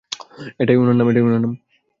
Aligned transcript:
এটাই 0.59 0.77
উনার 0.77 0.95
নাম। 1.41 1.51